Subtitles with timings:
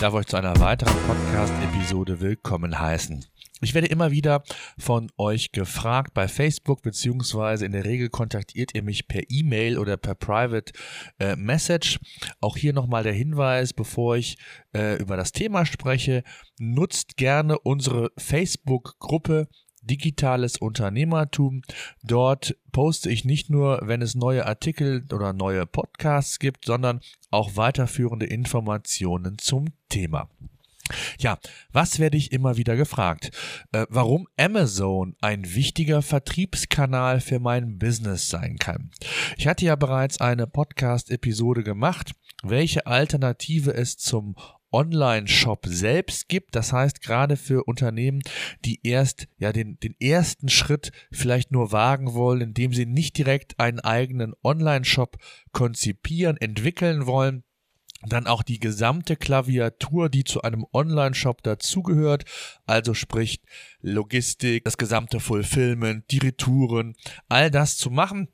[0.00, 3.22] darf euch zu einer weiteren Podcast-Episode willkommen heißen.
[3.60, 4.42] Ich werde immer wieder
[4.78, 9.98] von euch gefragt bei Facebook, beziehungsweise in der Regel kontaktiert ihr mich per E-Mail oder
[9.98, 10.72] per Private
[11.18, 12.00] äh, Message.
[12.40, 14.38] Auch hier nochmal der Hinweis, bevor ich
[14.74, 16.22] äh, über das Thema spreche,
[16.58, 19.48] nutzt gerne unsere Facebook-Gruppe
[19.82, 21.62] digitales Unternehmertum.
[22.02, 27.56] Dort poste ich nicht nur, wenn es neue Artikel oder neue Podcasts gibt, sondern auch
[27.56, 30.28] weiterführende Informationen zum Thema.
[31.18, 31.38] Ja,
[31.72, 33.30] was werde ich immer wieder gefragt?
[33.72, 38.90] Äh, warum Amazon ein wichtiger Vertriebskanal für mein Business sein kann.
[39.36, 42.12] Ich hatte ja bereits eine Podcast-Episode gemacht,
[42.42, 44.34] welche Alternative es zum
[44.72, 46.54] Online-Shop selbst gibt.
[46.54, 48.22] Das heißt, gerade für Unternehmen,
[48.64, 53.58] die erst ja den, den ersten Schritt vielleicht nur wagen wollen, indem sie nicht direkt
[53.58, 55.16] einen eigenen Online-Shop
[55.52, 57.44] konzipieren, entwickeln wollen,
[58.02, 62.24] dann auch die gesamte Klaviatur, die zu einem Online-Shop dazugehört,
[62.64, 63.42] also sprich
[63.82, 66.96] Logistik, das gesamte Fulfillment, die Retouren,
[67.28, 68.28] all das zu machen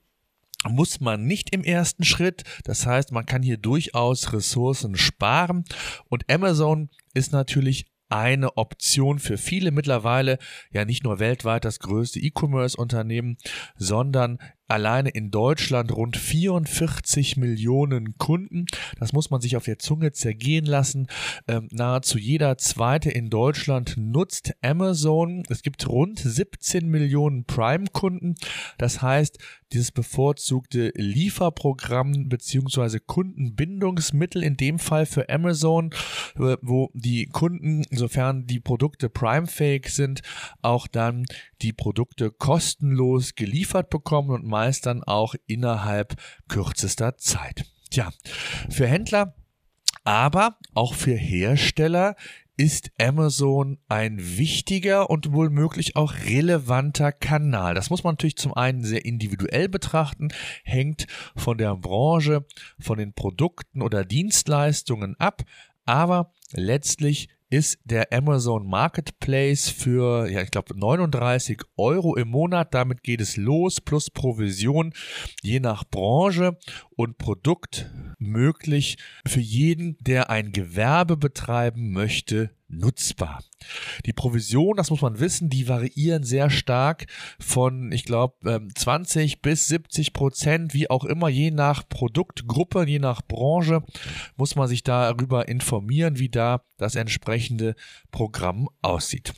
[0.68, 2.44] muss man nicht im ersten Schritt.
[2.64, 5.64] Das heißt, man kann hier durchaus Ressourcen sparen.
[6.08, 10.38] Und Amazon ist natürlich eine Option für viele mittlerweile
[10.70, 13.36] ja nicht nur weltweit das größte E-Commerce-Unternehmen,
[13.76, 18.66] sondern alleine in Deutschland rund 44 Millionen Kunden.
[18.98, 21.06] Das muss man sich auf der Zunge zergehen lassen.
[21.48, 25.44] Ähm, nahezu jeder zweite in Deutschland nutzt Amazon.
[25.48, 28.34] Es gibt rund 17 Millionen Prime-Kunden.
[28.78, 29.38] Das heißt,
[29.72, 35.90] dieses bevorzugte Lieferprogramm beziehungsweise Kundenbindungsmittel in dem Fall für Amazon,
[36.36, 40.22] äh, wo die Kunden, insofern die Produkte Prime-fähig sind,
[40.62, 41.26] auch dann
[41.62, 46.16] die Produkte kostenlos geliefert bekommen und meist dann auch innerhalb
[46.48, 47.66] kürzester Zeit.
[47.90, 48.10] Tja,
[48.70, 49.34] für Händler,
[50.02, 52.16] aber auch für Hersteller
[52.56, 57.74] ist Amazon ein wichtiger und wohl möglich auch relevanter Kanal.
[57.74, 60.28] Das muss man natürlich zum einen sehr individuell betrachten,
[60.64, 61.06] hängt
[61.36, 62.46] von der Branche,
[62.78, 65.42] von den Produkten oder Dienstleistungen ab,
[65.84, 72.74] aber letztlich ist der Amazon Marketplace für, ja, ich glaube, 39 Euro im Monat.
[72.74, 74.92] Damit geht es los, plus Provision,
[75.42, 76.58] je nach Branche
[76.96, 83.42] und Produkt möglich für jeden, der ein Gewerbe betreiben möchte, nutzbar.
[84.04, 87.06] Die Provision, das muss man wissen, die variieren sehr stark
[87.38, 92.98] von, ich glaube, 20 ähm, bis 70 Prozent, wie auch immer, je nach Produktgruppe, je
[92.98, 93.82] nach Branche,
[94.36, 97.74] muss man sich darüber informieren, wie da das entsprechende
[98.10, 99.34] Programm aussieht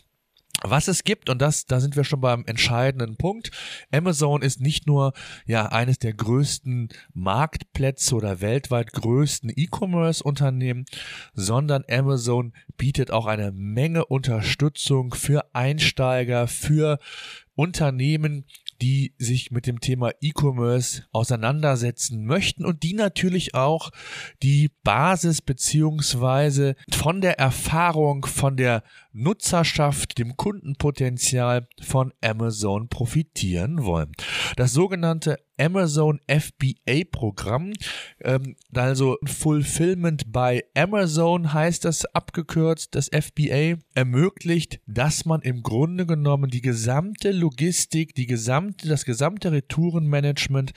[0.62, 3.50] was es gibt, und das, da sind wir schon beim entscheidenden Punkt.
[3.92, 5.12] Amazon ist nicht nur
[5.46, 10.86] ja eines der größten Marktplätze oder weltweit größten E-Commerce-Unternehmen,
[11.34, 16.98] sondern Amazon bietet auch eine Menge Unterstützung für Einsteiger, für
[17.54, 18.44] Unternehmen,
[18.80, 23.90] die sich mit dem Thema E-Commerce auseinandersetzen möchten und die natürlich auch
[24.42, 28.84] die Basis beziehungsweise von der Erfahrung, von der
[29.18, 34.12] Nutzerschaft, dem Kundenpotenzial von Amazon profitieren wollen.
[34.56, 37.72] Das sogenannte Amazon FBA Programm,
[38.22, 46.06] ähm, also Fulfillment by Amazon heißt das abgekürzt, das FBA ermöglicht, dass man im Grunde
[46.06, 50.72] genommen die gesamte Logistik, die gesamte, das gesamte Retourenmanagement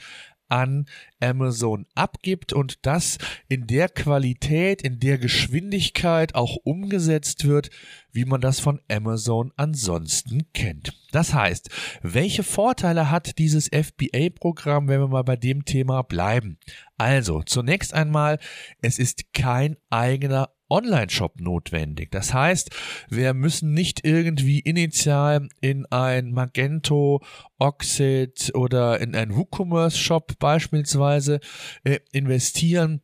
[0.52, 0.84] an
[1.18, 3.16] Amazon abgibt und das
[3.48, 7.70] in der Qualität, in der Geschwindigkeit auch umgesetzt wird,
[8.12, 10.92] wie man das von Amazon ansonsten kennt.
[11.10, 11.70] Das heißt,
[12.02, 16.58] welche Vorteile hat dieses FBA-Programm, wenn wir mal bei dem Thema bleiben?
[16.98, 18.38] Also, zunächst einmal,
[18.82, 22.10] es ist kein eigener Online-Shop notwendig.
[22.10, 22.70] Das heißt,
[23.10, 27.22] wir müssen nicht irgendwie initial in ein Magento,
[27.58, 31.40] Oxid oder in einen WooCommerce-Shop beispielsweise
[31.84, 33.02] äh, investieren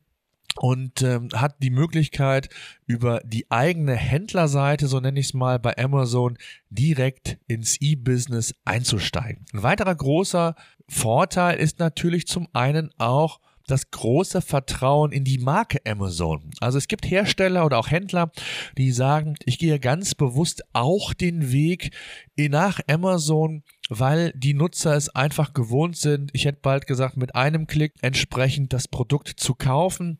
[0.57, 2.49] und ähm, hat die Möglichkeit,
[2.85, 6.37] über die eigene Händlerseite, so nenne ich es mal, bei Amazon
[6.69, 9.45] direkt ins E-Business einzusteigen.
[9.53, 10.55] Ein weiterer großer
[10.87, 13.39] Vorteil ist natürlich zum einen auch,
[13.69, 16.51] das große Vertrauen in die Marke Amazon.
[16.59, 18.31] Also es gibt Hersteller oder auch Händler,
[18.77, 21.91] die sagen, ich gehe ganz bewusst auch den Weg
[22.37, 27.67] nach Amazon, weil die Nutzer es einfach gewohnt sind, ich hätte bald gesagt, mit einem
[27.67, 30.19] Klick entsprechend das Produkt zu kaufen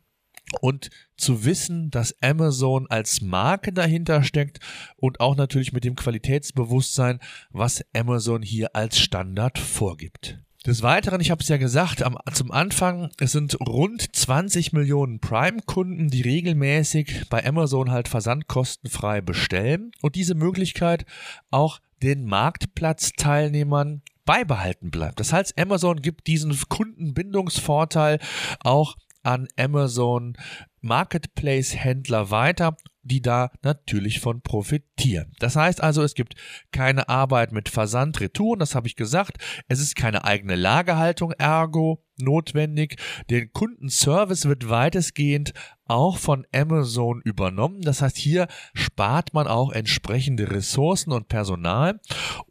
[0.62, 4.60] und zu wissen, dass Amazon als Marke dahinter steckt
[4.98, 7.20] und auch natürlich mit dem Qualitätsbewusstsein,
[7.52, 10.40] was Amazon hier als Standard vorgibt.
[10.66, 15.22] Des Weiteren, ich habe es ja gesagt, am, zum Anfang, es sind rund 20 Millionen
[15.22, 21.06] Prime-Kunden, die regelmäßig bei Amazon halt versandkostenfrei bestellen und diese Möglichkeit
[21.50, 25.22] auch den Marktplatzteilnehmern beibehalten bleibt.
[25.22, 28.20] Das heißt, Amazon gibt diesen Kundenbindungsvorteil
[28.60, 30.38] auch an Amazon
[30.82, 32.76] Marketplace Händler weiter
[33.10, 35.34] die da natürlich von profitieren.
[35.40, 36.36] Das heißt also, es gibt
[36.72, 39.38] keine Arbeit mit Versand, Retouren, das habe ich gesagt.
[39.68, 42.98] Es ist keine eigene Lagerhaltung, ergo notwendig.
[43.30, 45.54] Der Kundenservice wird weitestgehend
[45.86, 47.82] auch von Amazon übernommen.
[47.82, 52.00] Das heißt, hier spart man auch entsprechende Ressourcen und Personal.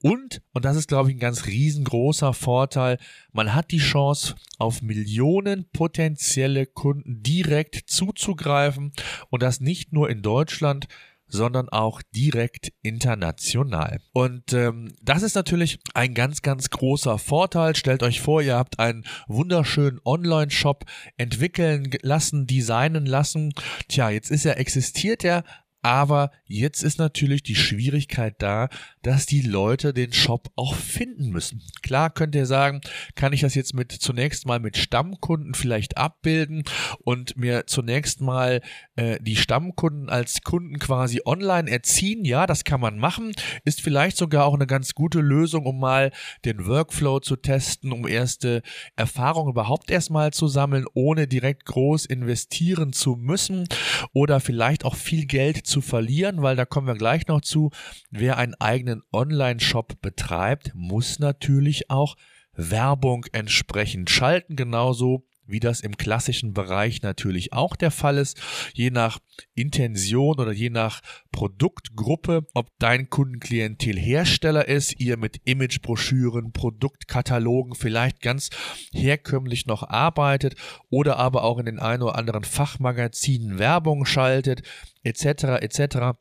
[0.03, 2.99] Und, und das ist, glaube ich, ein ganz riesengroßer Vorteil,
[3.33, 8.93] man hat die Chance, auf Millionen potenzielle Kunden direkt zuzugreifen
[9.31, 10.89] und das nicht nur in Deutschland,
[11.29, 14.01] sondern auch direkt international.
[14.13, 17.77] Und ähm, das ist natürlich ein ganz, ganz großer Vorteil.
[17.77, 20.85] Stellt euch vor, ihr habt einen wunderschönen Online-Shop
[21.17, 23.53] entwickeln lassen, designen lassen.
[23.89, 25.45] Tja, jetzt ist er, existiert er,
[25.83, 28.69] aber jetzt ist natürlich die Schwierigkeit da,
[29.03, 31.63] dass die Leute den Shop auch finden müssen.
[31.83, 32.81] Klar könnt ihr sagen,
[33.15, 36.65] kann ich das jetzt mit zunächst mal mit Stammkunden vielleicht abbilden
[37.05, 38.61] und mir zunächst mal
[38.97, 42.25] äh, die Stammkunden als Kunden quasi online erziehen.
[42.25, 43.33] Ja, das kann man machen.
[43.65, 46.11] Ist vielleicht sogar auch eine ganz gute Lösung, um mal
[46.45, 48.63] den Workflow zu testen, um erste
[48.97, 53.69] Erfahrungen überhaupt erstmal zu sammeln, ohne direkt groß investieren zu müssen
[54.13, 57.71] oder vielleicht auch viel Geld zu verlieren, weil da kommen wir gleich noch zu.
[58.11, 62.17] Wer einen eigenen Online-Shop betreibt, muss natürlich auch
[62.55, 68.41] Werbung entsprechend schalten, genauso wie das im klassischen Bereich natürlich auch der Fall ist,
[68.75, 69.19] je nach
[69.55, 71.01] Intention oder je nach
[71.33, 78.51] Produktgruppe, ob dein Kundenklientel Hersteller ist, ihr mit Imagebroschüren, Produktkatalogen vielleicht ganz
[78.93, 80.55] herkömmlich noch arbeitet
[80.91, 84.63] oder aber auch in den ein oder anderen Fachmagazinen Werbung schaltet,
[85.03, 85.25] etc.
[85.61, 86.19] etc.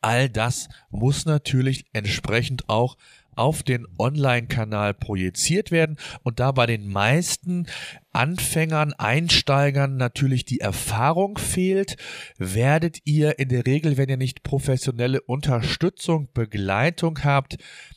[0.00, 2.96] All das muss natürlich entsprechend auch
[3.36, 7.66] auf den Online-Kanal projiziert werden und da bei den meisten
[8.12, 11.96] Anfängern, Einsteigern natürlich die Erfahrung fehlt,
[12.38, 17.56] werdet ihr in der Regel, wenn ihr nicht professionelle Unterstützung, Begleitung habt,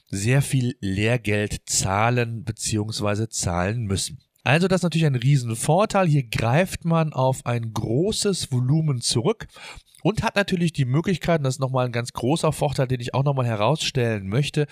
[0.10, 3.28] sehr viel Lehrgeld zahlen bzw.
[3.30, 4.20] zahlen müssen.
[4.44, 6.08] Also das ist natürlich ein Riesenvorteil.
[6.08, 9.48] Hier greift man auf ein großes Volumen zurück
[10.04, 13.14] und hat natürlich die Möglichkeit, und das ist nochmal ein ganz großer Vorteil, den ich
[13.14, 14.68] auch nochmal herausstellen möchte,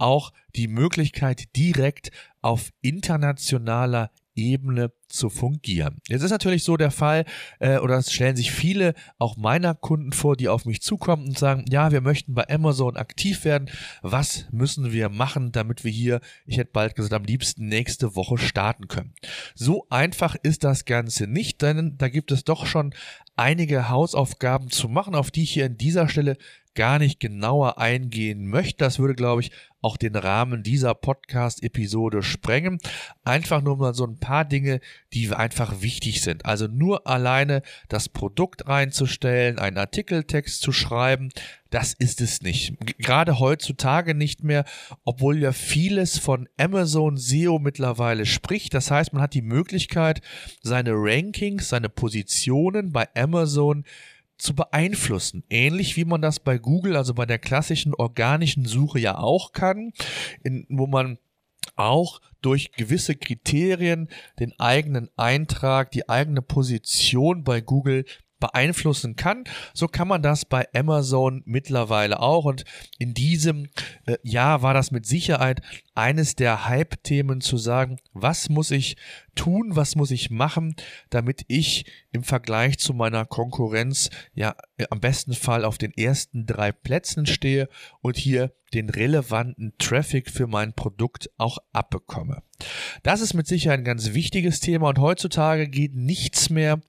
[0.00, 2.10] auch die Möglichkeit, direkt
[2.42, 6.00] auf internationaler Ebene zu fungieren.
[6.08, 7.24] Jetzt ist natürlich so der Fall,
[7.58, 11.38] äh, oder es stellen sich viele auch meiner Kunden vor, die auf mich zukommen und
[11.38, 13.68] sagen, ja, wir möchten bei Amazon aktiv werden.
[14.02, 18.38] Was müssen wir machen, damit wir hier, ich hätte bald gesagt, am liebsten nächste Woche
[18.38, 19.14] starten können?
[19.54, 22.94] So einfach ist das Ganze nicht, denn da gibt es doch schon
[23.40, 26.36] einige Hausaufgaben zu machen, auf die ich hier an dieser Stelle
[26.74, 28.84] gar nicht genauer eingehen möchte.
[28.84, 29.50] Das würde, glaube ich,
[29.80, 32.78] auch den Rahmen dieser Podcast-Episode sprengen.
[33.24, 34.80] Einfach nur mal so ein paar Dinge,
[35.14, 36.44] die einfach wichtig sind.
[36.44, 41.30] Also nur alleine das Produkt reinzustellen, einen Artikeltext zu schreiben,
[41.70, 42.74] das ist es nicht.
[42.98, 44.64] Gerade heutzutage nicht mehr,
[45.04, 48.74] obwohl ja vieles von Amazon SEO mittlerweile spricht.
[48.74, 50.20] Das heißt, man hat die Möglichkeit,
[50.62, 53.84] seine Rankings, seine Positionen bei Amazon
[54.36, 55.44] zu beeinflussen.
[55.48, 59.92] Ähnlich wie man das bei Google, also bei der klassischen organischen Suche ja auch kann,
[60.42, 61.18] in, wo man
[61.76, 64.08] auch durch gewisse Kriterien
[64.38, 68.04] den eigenen Eintrag, die eigene Position bei Google
[68.40, 69.44] beeinflussen kann.
[69.74, 72.44] So kann man das bei Amazon mittlerweile auch.
[72.44, 72.64] Und
[72.98, 73.68] in diesem
[74.06, 75.60] äh, Jahr war das mit Sicherheit
[75.94, 78.96] eines der Hype-Themen zu sagen, was muss ich
[79.34, 80.74] tun, was muss ich machen,
[81.10, 86.46] damit ich im Vergleich zu meiner Konkurrenz ja äh, am besten Fall auf den ersten
[86.46, 87.68] drei Plätzen stehe
[88.00, 92.42] und hier den relevanten Traffic für mein Produkt auch abbekomme.
[93.02, 96.80] Das ist mit Sicherheit ein ganz wichtiges Thema und heutzutage geht nichts mehr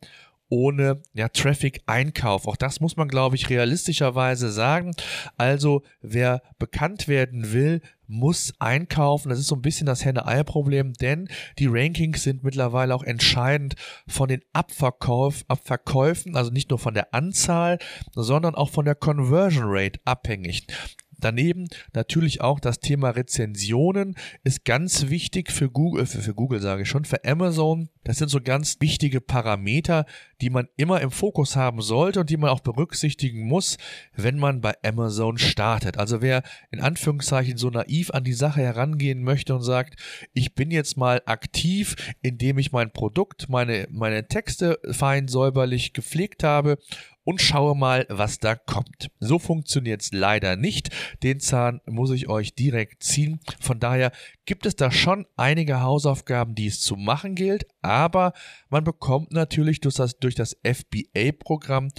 [0.51, 2.45] ohne ja, Traffic-Einkauf.
[2.45, 4.91] Auch das muss man, glaube ich, realistischerweise sagen.
[5.37, 9.29] Also wer bekannt werden will, muss einkaufen.
[9.29, 13.75] Das ist so ein bisschen das Henne-Ei-Problem, denn die Rankings sind mittlerweile auch entscheidend
[14.07, 17.79] von den Abverkauf, Abverkäufen, also nicht nur von der Anzahl,
[18.13, 20.67] sondern auch von der Conversion Rate abhängig
[21.23, 26.83] daneben natürlich auch das Thema Rezensionen ist ganz wichtig für Google, für, für Google sage
[26.83, 27.89] ich schon, für Amazon.
[28.03, 30.05] Das sind so ganz wichtige Parameter,
[30.41, 33.77] die man immer im Fokus haben sollte und die man auch berücksichtigen muss,
[34.15, 35.97] wenn man bei Amazon startet.
[35.97, 40.01] Also wer in Anführungszeichen so naiv an die Sache herangehen möchte und sagt,
[40.33, 46.43] ich bin jetzt mal aktiv, indem ich mein Produkt, meine, meine Texte fein säuberlich gepflegt
[46.43, 46.77] habe
[47.23, 49.11] und schaue mal, was da kommt.
[49.19, 50.89] So funktioniert es leider nicht.
[51.23, 53.39] Den Zahn muss ich euch direkt ziehen.
[53.59, 54.11] Von daher
[54.45, 58.33] gibt es da schon einige Hausaufgaben, die es zu machen gilt, aber
[58.69, 61.89] man bekommt natürlich durch das, durch das FBA-Programm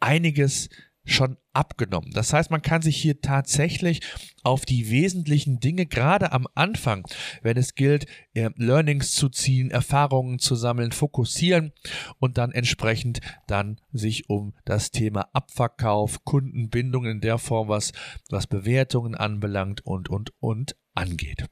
[0.00, 0.68] einiges
[1.04, 2.10] schon abgenommen.
[2.12, 4.00] Das heißt, man kann sich hier tatsächlich
[4.42, 7.06] auf die wesentlichen Dinge, gerade am Anfang,
[7.42, 11.72] wenn es gilt, äh, Learnings zu ziehen, Erfahrungen zu sammeln, fokussieren
[12.18, 17.92] und dann entsprechend dann sich um das Thema Abverkauf, Kundenbindung in der Form, was,
[18.30, 21.46] was Bewertungen anbelangt und, und, und angeht.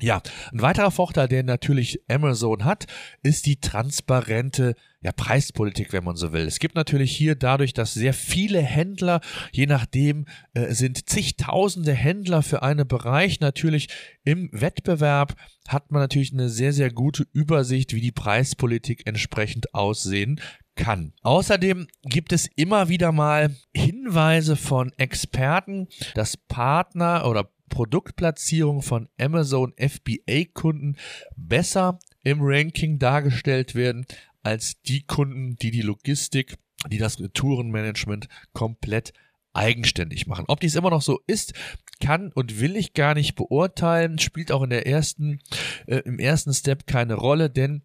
[0.00, 2.86] Ja, ein weiterer Vorteil, den natürlich Amazon hat,
[3.22, 6.46] ist die transparente ja, Preispolitik, wenn man so will.
[6.46, 9.20] Es gibt natürlich hier dadurch, dass sehr viele Händler,
[9.52, 13.88] je nachdem äh, sind zigtausende Händler für einen Bereich natürlich
[14.24, 15.36] im Wettbewerb,
[15.68, 20.40] hat man natürlich eine sehr, sehr gute Übersicht, wie die Preispolitik entsprechend aussehen
[20.76, 21.12] kann.
[21.22, 29.72] Außerdem gibt es immer wieder mal Hinweise von Experten, dass Partner oder Produktplatzierung von Amazon
[29.78, 30.96] FBA-Kunden
[31.36, 34.04] besser im Ranking dargestellt werden
[34.42, 36.56] als die Kunden, die die Logistik,
[36.90, 39.14] die das Retourenmanagement komplett
[39.52, 40.44] eigenständig machen.
[40.48, 41.54] Ob dies immer noch so ist,
[42.00, 45.40] kann und will ich gar nicht beurteilen, spielt auch in der ersten,
[45.86, 47.82] äh, im ersten Step keine Rolle, denn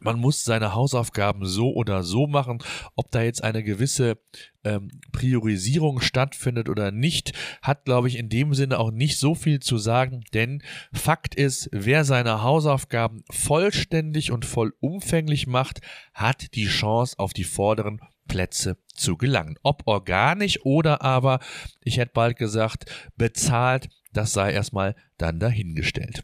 [0.00, 2.62] man muss seine Hausaufgaben so oder so machen.
[2.96, 4.18] Ob da jetzt eine gewisse
[4.64, 9.60] ähm, Priorisierung stattfindet oder nicht, hat, glaube ich, in dem Sinne auch nicht so viel
[9.60, 15.80] zu sagen, denn Fakt ist, wer seine Hausaufgaben vollständig und vollumfänglich macht,
[16.14, 19.56] hat die Chance auf die vorderen Plätze zu gelangen.
[19.62, 21.40] Ob organisch oder aber,
[21.82, 26.22] ich hätte bald gesagt, bezahlt, das sei erstmal dann dahingestellt.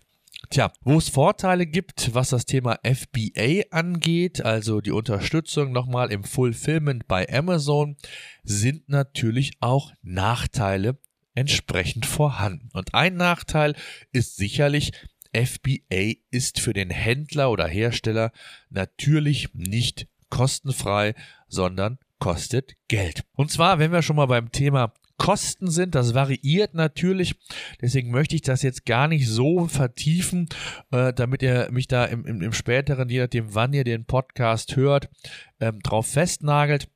[0.50, 6.24] Tja, wo es Vorteile gibt, was das Thema FBA angeht, also die Unterstützung nochmal im
[6.24, 7.96] Fulfillment bei Amazon,
[8.44, 10.98] sind natürlich auch Nachteile
[11.34, 12.70] entsprechend vorhanden.
[12.72, 13.76] Und ein Nachteil
[14.10, 14.92] ist sicherlich,
[15.34, 18.32] FBA ist für den Händler oder Hersteller
[18.70, 21.14] natürlich nicht kostenfrei,
[21.46, 23.22] sondern kostet Geld.
[23.34, 25.94] Und zwar, wenn wir schon mal beim Thema Kosten sind.
[25.94, 27.34] Das variiert natürlich.
[27.82, 30.48] Deswegen möchte ich das jetzt gar nicht so vertiefen,
[30.90, 34.76] äh, damit ihr mich da im, im, im, späteren, je nachdem, wann ihr den Podcast
[34.76, 35.10] hört,
[35.60, 36.88] ähm, drauf festnagelt.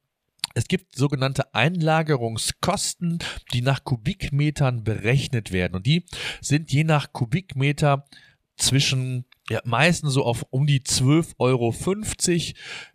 [0.54, 3.18] Es gibt sogenannte Einlagerungskosten,
[3.52, 5.74] die nach Kubikmetern berechnet werden.
[5.74, 6.04] Und die
[6.40, 8.06] sind je nach Kubikmeter
[8.56, 11.74] zwischen ja, meistens so auf um die 12,50 Euro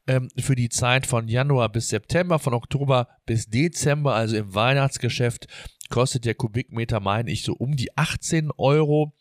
[0.07, 5.45] ähm, für die Zeit von Januar bis September, von Oktober bis Dezember, also im Weihnachtsgeschäft,
[5.91, 9.13] kostet der Kubikmeter, meine ich, so um die 18 Euro.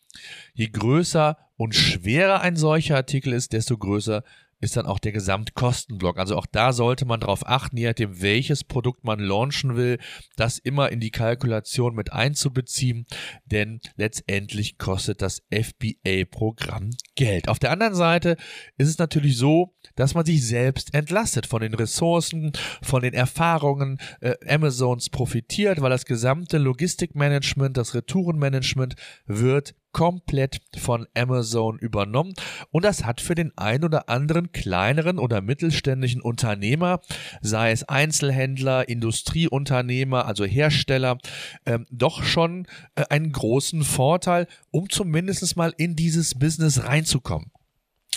[0.55, 4.25] Je größer und schwerer ein solcher Artikel ist, desto größer
[4.61, 6.19] ist dann auch der Gesamtkostenblock.
[6.19, 9.99] Also auch da sollte man darauf achten, je nachdem, welches Produkt man launchen will,
[10.37, 13.07] das immer in die Kalkulation mit einzubeziehen,
[13.45, 17.49] denn letztendlich kostet das FBA-Programm Geld.
[17.49, 18.37] Auf der anderen Seite
[18.79, 23.99] ist es natürlich so, dass man sich selbst entlastet von den Ressourcen, von den Erfahrungen
[24.21, 28.97] äh, Amazons profitiert, weil das gesamte Logistikmanagement, das Retourenmanagement
[29.27, 32.35] wird komplett von Amazon übernommen
[32.71, 37.01] und das hat für den ein oder anderen kleineren oder mittelständischen Unternehmer,
[37.41, 41.17] sei es Einzelhändler, Industrieunternehmer, also Hersteller,
[41.65, 47.51] ähm, doch schon äh, einen großen Vorteil, um zumindest mal in dieses Business reinzukommen.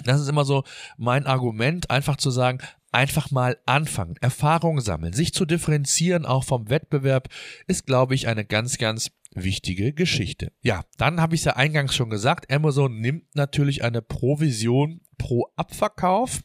[0.04, 0.66] Das ist immer so
[0.98, 2.60] mein Argument, einfach zu sagen,
[2.92, 7.30] einfach mal anfangen, Erfahrung sammeln, sich zu differenzieren, auch vom Wettbewerb,
[7.68, 10.52] ist, glaube ich, eine ganz, ganz wichtige Geschichte.
[10.62, 15.52] Ja, dann habe ich es ja eingangs schon gesagt, Amazon nimmt natürlich eine Provision pro
[15.56, 16.42] Abverkauf.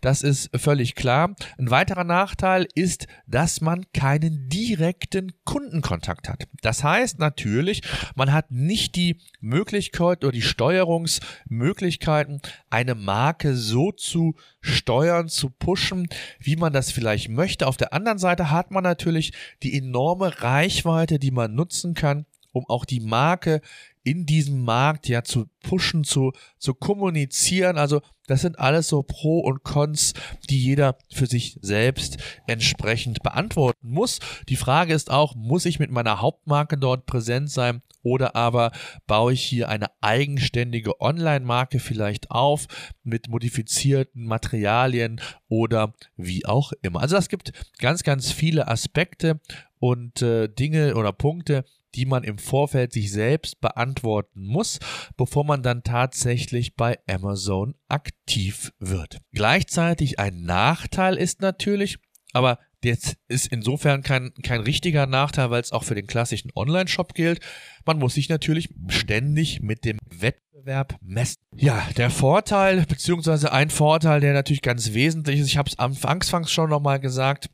[0.00, 1.36] Das ist völlig klar.
[1.58, 6.48] Ein weiterer Nachteil ist, dass man keinen direkten Kundenkontakt hat.
[6.62, 7.82] Das heißt natürlich,
[8.16, 16.08] man hat nicht die Möglichkeit oder die Steuerungsmöglichkeiten, eine Marke so zu steuern, zu pushen,
[16.40, 17.68] wie man das vielleicht möchte.
[17.68, 22.64] Auf der anderen Seite hat man natürlich die enorme Reichweite, die man nutzen kann, um
[22.68, 23.60] auch die Marke
[24.04, 27.78] in diesem Markt ja zu pushen, zu, zu kommunizieren.
[27.78, 30.14] Also das sind alles so Pro und Cons,
[30.48, 34.20] die jeder für sich selbst entsprechend beantworten muss.
[34.48, 38.72] Die Frage ist auch, muss ich mit meiner Hauptmarke dort präsent sein oder aber
[39.06, 42.66] baue ich hier eine eigenständige Online-Marke vielleicht auf
[43.02, 47.00] mit modifizierten Materialien oder wie auch immer.
[47.00, 49.40] Also es gibt ganz, ganz viele Aspekte
[49.78, 51.64] und äh, Dinge oder Punkte,
[51.94, 54.78] die man im Vorfeld sich selbst beantworten muss,
[55.16, 59.18] bevor man dann tatsächlich bei Amazon aktiv wird.
[59.32, 61.98] Gleichzeitig ein Nachteil ist natürlich,
[62.32, 67.14] aber Jetzt ist insofern kein, kein richtiger Nachteil, weil es auch für den klassischen Online-Shop
[67.14, 67.40] gilt.
[67.86, 71.40] Man muss sich natürlich ständig mit dem Wettbewerb messen.
[71.54, 76.50] Ja, der Vorteil, beziehungsweise ein Vorteil, der natürlich ganz wesentlich ist, ich habe es Anfangs
[76.50, 77.50] schon nochmal gesagt,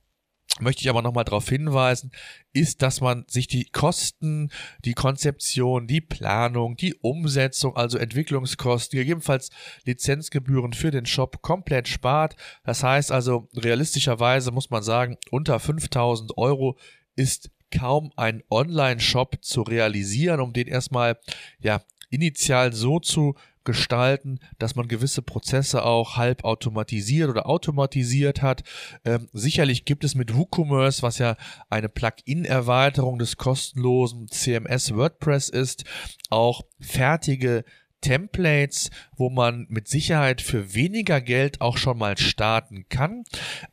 [0.60, 2.12] möchte ich aber nochmal darauf hinweisen,
[2.52, 4.50] ist, dass man sich die Kosten,
[4.84, 9.50] die Konzeption, die Planung, die Umsetzung, also Entwicklungskosten, gegebenenfalls
[9.84, 12.36] Lizenzgebühren für den Shop komplett spart.
[12.64, 16.78] Das heißt also, realistischerweise muss man sagen, unter 5000 Euro
[17.16, 21.18] ist kaum ein Online-Shop zu realisieren, um den erstmal
[21.60, 23.34] ja initial so zu
[23.68, 28.64] gestalten, dass man gewisse Prozesse auch halb automatisiert oder automatisiert hat.
[29.04, 31.37] Ähm, sicherlich gibt es mit WooCommerce, was ja
[31.68, 35.84] eine Plugin-Erweiterung des kostenlosen CMS WordPress ist,
[36.30, 37.66] auch fertige
[38.00, 43.25] Templates, wo man mit Sicherheit für weniger Geld auch schon mal starten kann.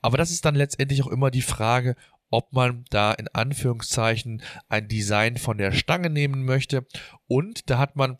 [0.02, 1.96] Aber das ist dann letztendlich auch immer die Frage,
[2.30, 6.86] ob man da in Anführungszeichen ein Design von der Stange nehmen möchte.
[7.28, 8.18] Und da hat man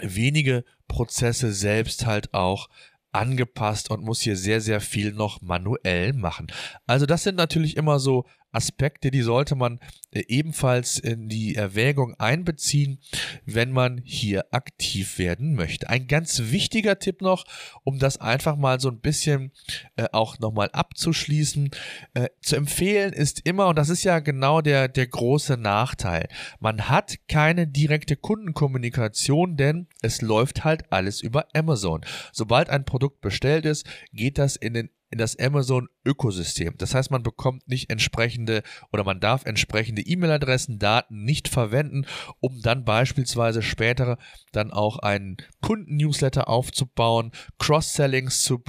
[0.00, 2.68] wenige Prozesse selbst halt auch
[3.12, 6.48] angepasst und muss hier sehr, sehr viel noch manuell machen.
[6.86, 9.80] Also das sind natürlich immer so Aspekte, die sollte man
[10.10, 13.00] äh, ebenfalls in die Erwägung einbeziehen,
[13.44, 15.88] wenn man hier aktiv werden möchte.
[15.88, 17.44] Ein ganz wichtiger Tipp noch,
[17.82, 19.52] um das einfach mal so ein bisschen
[19.96, 21.70] äh, auch nochmal abzuschließen,
[22.14, 26.28] äh, zu empfehlen ist immer, und das ist ja genau der, der große Nachteil,
[26.60, 32.04] man hat keine direkte Kundenkommunikation, denn es läuft halt alles über Amazon.
[32.32, 36.74] Sobald ein Produkt bestellt ist, geht das in den in das Amazon-Ökosystem.
[36.76, 42.04] Das heißt, man bekommt nicht entsprechende oder man darf entsprechende E-Mail-Adressen, Daten nicht verwenden,
[42.40, 44.18] um dann beispielsweise später
[44.50, 47.30] dann auch einen Kunden-Newsletter aufzubauen,
[47.60, 48.60] Cross-Sellings zu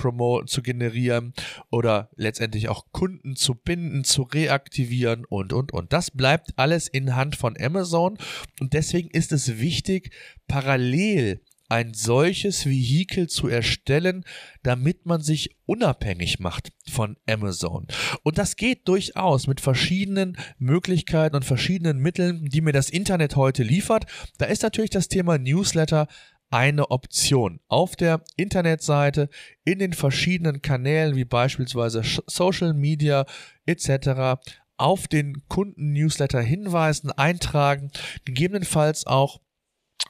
[0.46, 1.34] zu generieren
[1.72, 5.94] oder letztendlich auch Kunden zu binden, zu reaktivieren und, und, und.
[5.94, 8.20] Das bleibt alles in Hand von Amazon
[8.60, 10.12] und deswegen ist es wichtig,
[10.48, 14.24] parallel ein solches Vehikel zu erstellen,
[14.64, 17.88] damit man sich unabhängig macht von Amazon.
[18.24, 23.64] Und das geht durchaus mit verschiedenen Möglichkeiten und verschiedenen Mitteln, die mir das Internet heute
[23.64, 24.06] liefert.
[24.38, 26.08] Da ist natürlich das Thema Newsletter
[26.52, 27.60] eine Option.
[27.68, 29.30] Auf der Internetseite,
[29.64, 33.26] in den verschiedenen Kanälen wie beispielsweise Social Media
[33.66, 34.40] etc.
[34.78, 37.92] auf den Kunden-Newsletter hinweisen, eintragen,
[38.24, 39.42] gegebenenfalls auch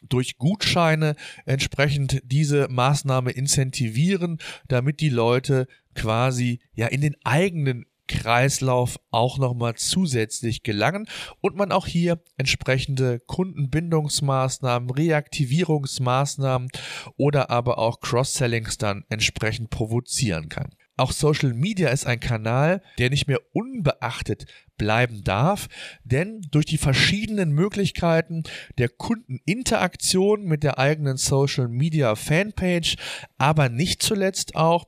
[0.01, 8.99] durch Gutscheine entsprechend diese Maßnahme incentivieren, damit die Leute quasi ja in den eigenen Kreislauf
[9.11, 11.07] auch nochmal zusätzlich gelangen
[11.41, 16.69] und man auch hier entsprechende Kundenbindungsmaßnahmen, Reaktivierungsmaßnahmen
[17.17, 20.75] oder aber auch Cross-Sellings dann entsprechend provozieren kann.
[20.97, 24.45] Auch Social Media ist ein Kanal, der nicht mehr unbeachtet
[24.77, 25.67] bleiben darf,
[26.03, 28.43] denn durch die verschiedenen Möglichkeiten
[28.77, 32.95] der Kundeninteraktion mit der eigenen Social Media Fanpage,
[33.37, 34.85] aber nicht zuletzt auch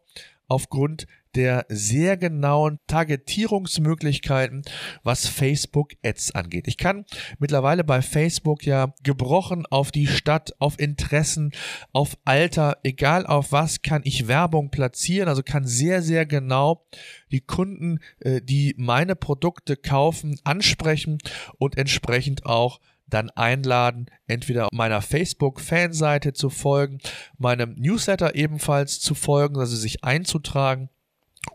[0.47, 4.63] aufgrund der sehr genauen Targetierungsmöglichkeiten,
[5.03, 6.67] was Facebook Ads angeht.
[6.67, 7.05] Ich kann
[7.37, 11.51] mittlerweile bei Facebook ja gebrochen auf die Stadt, auf Interessen,
[11.93, 16.85] auf Alter, egal auf was, kann ich Werbung platzieren, also kann sehr, sehr genau
[17.31, 21.19] die Kunden, äh, die meine Produkte kaufen, ansprechen
[21.59, 26.97] und entsprechend auch dann einladen, entweder meiner Facebook-Fanseite zu folgen,
[27.37, 30.89] meinem Newsletter ebenfalls zu folgen, also sich einzutragen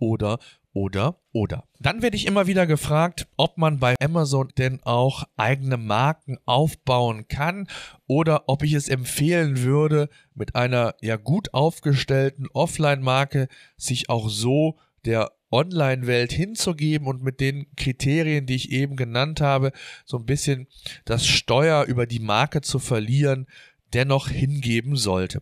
[0.00, 0.38] oder
[0.72, 1.64] oder oder.
[1.81, 7.28] Dann werde ich immer wieder gefragt, ob man bei Amazon denn auch eigene Marken aufbauen
[7.28, 7.68] kann
[8.07, 14.78] oder ob ich es empfehlen würde, mit einer ja gut aufgestellten Offline-Marke sich auch so
[15.05, 19.72] der Online-Welt hinzugeben und mit den Kriterien, die ich eben genannt habe,
[20.07, 20.66] so ein bisschen
[21.05, 23.46] das Steuer über die Marke zu verlieren,
[23.94, 25.40] dennoch hingeben sollte.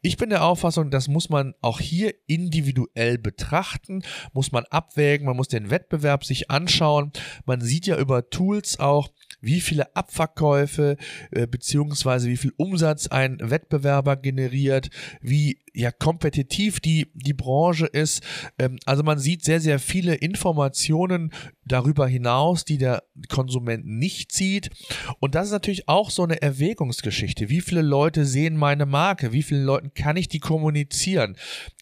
[0.00, 5.36] Ich bin der Auffassung, das muss man auch hier individuell betrachten, muss man abwägen, man
[5.36, 7.12] muss den Wettbewerb sich anschauen.
[7.44, 9.10] Man sieht ja über Tools auch,
[9.42, 10.96] wie viele Abverkäufe
[11.30, 14.88] äh, beziehungsweise wie viel Umsatz ein Wettbewerber generiert,
[15.20, 18.22] wie ja kompetitiv die die Branche ist.
[18.58, 21.32] Ähm, also man sieht sehr sehr viele Informationen
[21.64, 24.70] darüber hinaus, die der Konsument nicht sieht.
[25.18, 27.48] Und das ist natürlich auch so eine Erwägungsgeschichte.
[27.48, 29.32] Wie viele Leute sehen meine Marke?
[29.32, 31.36] Wie vielen Leuten kann ich die kommunizieren?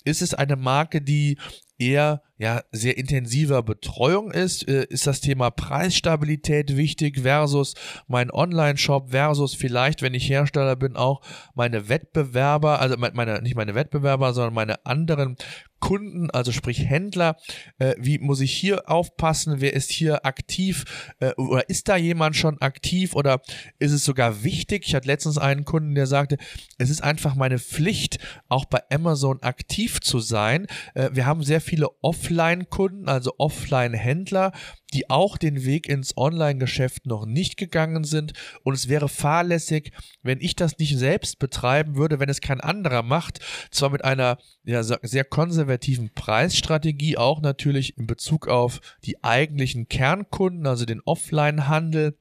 [0.05, 1.37] Ist es eine Marke, die
[1.81, 7.75] eher ja sehr intensiver Betreuung ist, äh, ist das Thema Preisstabilität wichtig versus
[8.07, 11.23] mein Online-Shop versus vielleicht, wenn ich Hersteller bin, auch
[11.55, 15.37] meine Wettbewerber, also meine nicht meine Wettbewerber, sondern meine anderen
[15.81, 17.37] Kunden, also sprich Händler,
[17.79, 22.37] äh, wie muss ich hier aufpassen, wer ist hier aktiv äh, oder ist da jemand
[22.37, 23.41] schon aktiv oder
[23.79, 24.85] ist es sogar wichtig?
[24.87, 26.37] Ich hatte letztens einen Kunden, der sagte,
[26.79, 30.67] es ist einfach meine Pflicht, auch bei Amazon aktiv zu sein.
[30.95, 34.53] Äh, wir haben sehr viele Offline-Kunden, also Offline-Händler,
[34.93, 38.33] die auch den Weg ins Online-Geschäft noch nicht gegangen sind.
[38.63, 43.03] Und es wäre fahrlässig, wenn ich das nicht selbst betreiben würde, wenn es kein anderer
[43.03, 43.41] macht.
[43.71, 50.67] Zwar mit einer ja, sehr konservativen Preisstrategie, auch natürlich in Bezug auf die eigentlichen Kernkunden,
[50.67, 52.17] also den Offline-Handel,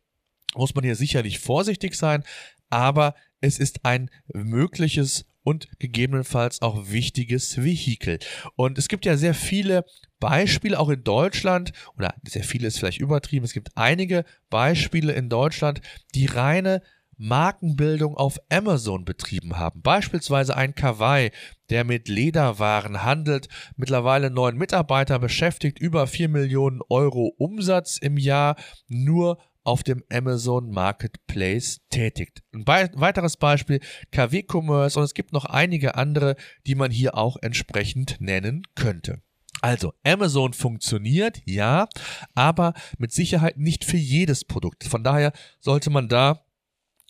[0.55, 2.23] muss man hier sicherlich vorsichtig sein.
[2.69, 8.19] Aber es ist ein mögliches und gegebenenfalls auch wichtiges Vehikel.
[8.55, 9.83] Und es gibt ja sehr viele
[10.19, 15.27] Beispiele auch in Deutschland, oder sehr viele ist vielleicht übertrieben, es gibt einige Beispiele in
[15.27, 15.81] Deutschland,
[16.13, 16.83] die reine
[17.17, 19.81] Markenbildung auf Amazon betrieben haben.
[19.81, 21.31] Beispielsweise ein Kawaii,
[21.71, 28.55] der mit Lederwaren handelt, mittlerweile neun Mitarbeiter beschäftigt, über vier Millionen Euro Umsatz im Jahr,
[28.87, 32.41] nur auf dem Amazon Marketplace tätigt.
[32.51, 37.37] Ein weiteres Beispiel KW Commerce und es gibt noch einige andere, die man hier auch
[37.39, 39.21] entsprechend nennen könnte.
[39.61, 41.87] Also, Amazon funktioniert, ja,
[42.33, 44.85] aber mit Sicherheit nicht für jedes Produkt.
[44.85, 46.45] Von daher sollte man da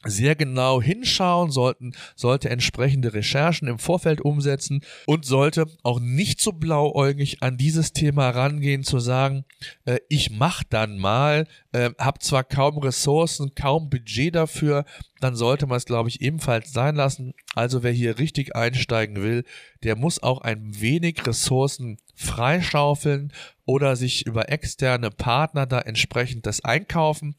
[0.06, 6.54] sehr genau hinschauen, sollten, sollte entsprechende Recherchen im Vorfeld umsetzen und sollte auch nicht so
[6.54, 9.44] blauäugig an dieses Thema rangehen, zu sagen,
[9.86, 14.86] äh, ich mach dann mal, äh, habe zwar kaum Ressourcen, kaum Budget dafür,
[15.20, 17.34] dann sollte man es, glaube ich, ebenfalls sein lassen.
[17.54, 19.44] Also wer hier richtig einsteigen will,
[19.84, 23.32] der muss auch ein wenig Ressourcen freischaufeln
[23.66, 27.36] oder sich über externe Partner da entsprechend das einkaufen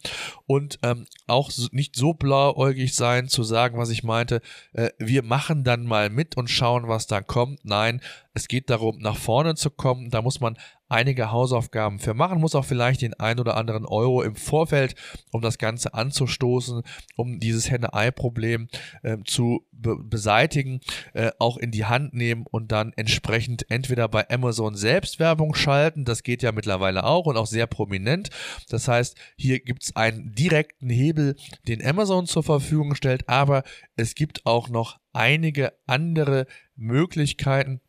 [0.46, 4.40] und ähm, auch nicht so blauäugig sein zu sagen, was ich meinte,
[4.72, 7.64] äh, wir machen dann mal mit und schauen, was da kommt.
[7.64, 8.00] Nein,
[8.32, 10.10] es geht darum, nach vorne zu kommen.
[10.10, 10.56] Da muss man
[10.90, 14.94] einige Hausaufgaben für machen, muss auch vielleicht den ein oder anderen Euro im Vorfeld,
[15.33, 16.83] um das Ganze anzustoßen,
[17.16, 18.68] um dieses Henne-Ei-Problem
[19.03, 20.81] äh, zu be beseitigen,
[21.14, 26.05] äh, auch in die Hand nehmen und dann entsprechend entweder bei Amazon selbst Werbung schalten,
[26.05, 28.31] das geht ja mittlerweile auch und auch sehr prominent.
[28.68, 33.62] Das heißt, hier gibt es einen direkten Hebel, den Amazon zur Verfügung stellt, aber
[33.96, 37.81] es gibt auch noch einige andere Möglichkeiten,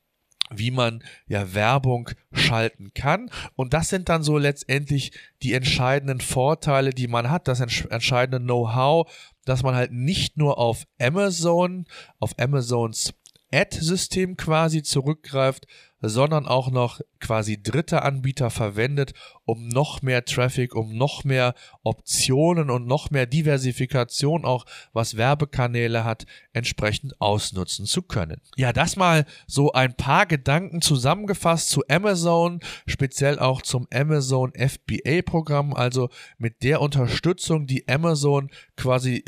[0.54, 3.30] wie man ja Werbung schalten kann.
[3.56, 5.12] Und das sind dann so letztendlich
[5.42, 9.12] die entscheidenden Vorteile, die man hat, das entscheidende Know-how,
[9.46, 11.86] dass man halt nicht nur auf Amazon,
[12.20, 13.14] auf Amazons
[13.54, 15.68] Ad-System quasi zurückgreift,
[16.02, 19.14] sondern auch noch quasi dritte Anbieter verwendet,
[19.46, 26.04] um noch mehr Traffic, um noch mehr Optionen und noch mehr Diversifikation auch was Werbekanäle
[26.04, 28.42] hat, entsprechend ausnutzen zu können.
[28.58, 35.22] Ja, das mal so ein paar Gedanken zusammengefasst zu Amazon, speziell auch zum Amazon FBA
[35.24, 39.24] Programm, also mit der Unterstützung, die Amazon quasi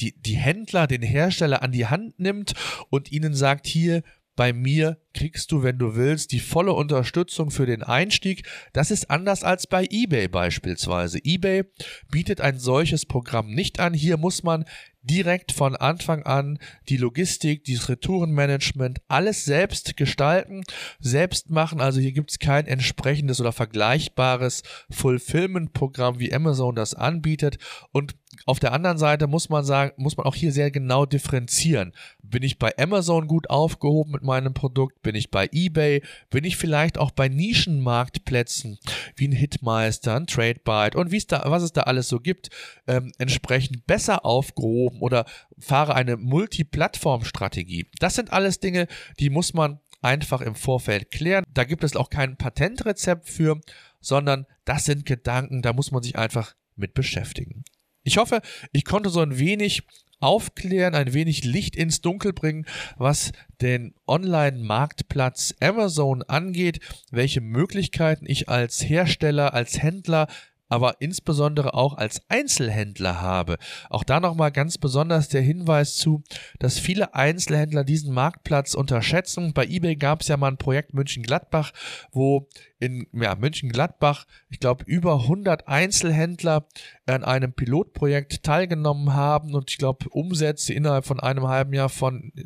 [0.00, 2.54] die, die Händler, den Hersteller an die Hand nimmt
[2.90, 4.02] und ihnen sagt, hier,
[4.36, 8.46] bei mir kriegst du, wenn du willst, die volle Unterstützung für den Einstieg.
[8.72, 11.18] Das ist anders als bei eBay beispielsweise.
[11.22, 11.64] eBay
[12.10, 13.94] bietet ein solches Programm nicht an.
[13.94, 14.64] Hier muss man
[15.02, 20.62] direkt von Anfang an die Logistik, das Retourenmanagement, alles selbst gestalten,
[20.98, 21.80] selbst machen.
[21.80, 27.58] Also hier gibt es kein entsprechendes oder vergleichbares Fulfillment-Programm, wie Amazon das anbietet.
[27.92, 28.14] Und
[28.46, 31.92] auf der anderen Seite muss man sagen, muss man auch hier sehr genau differenzieren.
[32.22, 35.02] Bin ich bei Amazon gut aufgehoben mit meinem Produkt?
[35.02, 36.02] Bin ich bei eBay?
[36.30, 38.78] Bin ich vielleicht auch bei Nischenmarktplätzen
[39.16, 42.50] wie ein Hitmeister, ein Tradebyte und wie es da, was es da alles so gibt,
[42.86, 45.24] ähm, entsprechend besser aufgehoben oder
[45.58, 47.86] fahre eine Multiplattform-Strategie?
[47.98, 48.86] Das sind alles Dinge,
[49.18, 51.44] die muss man einfach im Vorfeld klären.
[51.52, 53.60] Da gibt es auch kein Patentrezept für,
[54.00, 57.64] sondern das sind Gedanken, da muss man sich einfach mit beschäftigen.
[58.04, 59.82] Ich hoffe, ich konnte so ein wenig
[60.20, 68.48] aufklären, ein wenig Licht ins Dunkel bringen, was den Online-Marktplatz Amazon angeht, welche Möglichkeiten ich
[68.48, 70.28] als Hersteller, als Händler
[70.68, 73.58] aber insbesondere auch als Einzelhändler habe.
[73.90, 76.22] Auch da nochmal ganz besonders der Hinweis zu,
[76.58, 79.52] dass viele Einzelhändler diesen Marktplatz unterschätzen.
[79.52, 81.72] Bei eBay gab es ja mal ein Projekt München-Gladbach,
[82.12, 82.48] wo
[82.84, 86.66] in ja, München-Gladbach, ich glaube, über 100 Einzelhändler
[87.06, 92.32] an einem Pilotprojekt teilgenommen haben und ich glaube, Umsätze innerhalb von einem halben Jahr von,
[92.36, 92.42] äh,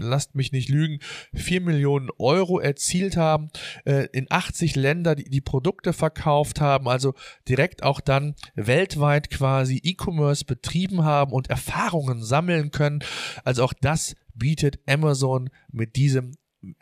[0.00, 1.00] lasst mich nicht lügen,
[1.34, 3.50] 4 Millionen Euro erzielt haben,
[3.84, 7.14] äh, in 80 Länder die, die Produkte verkauft haben, also
[7.48, 13.00] direkt auch dann weltweit quasi E-Commerce betrieben haben und Erfahrungen sammeln können.
[13.44, 16.36] Also auch das bietet Amazon mit diesem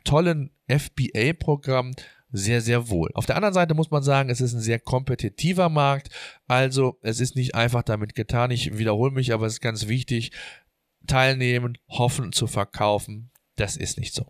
[0.04, 1.92] tollen FBA-Programm
[2.32, 3.10] sehr, sehr wohl.
[3.14, 6.08] Auf der anderen Seite muss man sagen, es ist ein sehr kompetitiver Markt.
[6.46, 8.50] Also es ist nicht einfach damit getan.
[8.50, 10.32] Ich wiederhole mich, aber es ist ganz wichtig.
[11.06, 13.30] Teilnehmen, hoffen zu verkaufen.
[13.56, 14.26] Das ist nicht so.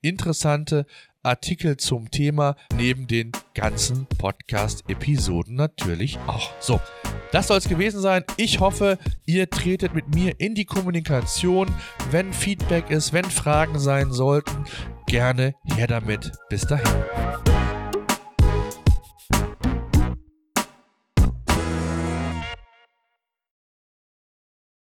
[0.01, 0.87] interessante
[1.27, 6.51] Artikel zum Thema neben den ganzen Podcast-Episoden natürlich auch.
[6.61, 6.81] So,
[7.33, 8.25] das soll es gewesen sein.
[8.37, 11.69] Ich hoffe, ihr tretet mit mir in die Kommunikation.
[12.11, 14.65] Wenn Feedback ist, wenn Fragen sein sollten,
[15.07, 16.33] gerne her damit.
[16.49, 16.87] Bis dahin.